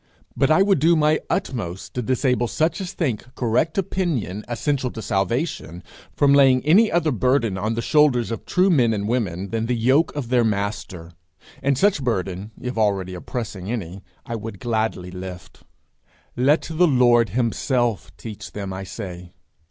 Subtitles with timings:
[0.35, 4.99] But I would do my utmost to disable such as think correct opinion essential to
[4.99, 5.83] salvation
[6.15, 9.75] from laying any other burden on the shoulders of true men and women than the
[9.75, 11.11] yoke of their Master;
[11.61, 15.61] and such burden, if already oppressing any, I would gladly lift.
[16.35, 19.33] Let the Lord himself teach them, I say.